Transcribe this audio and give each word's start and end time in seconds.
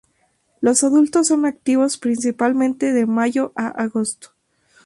Los 0.61 0.83
adultos 0.83 1.27
son 1.27 1.45
activos 1.45 1.99
principalmente 1.99 2.91
de 2.91 3.05
mayo 3.05 3.53
a 3.55 3.67
agosto. 3.67 4.29